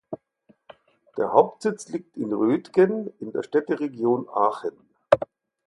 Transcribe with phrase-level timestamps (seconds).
[1.15, 4.71] Der Hauptsitz liegt in Roetgen in der Städteregion Aachen.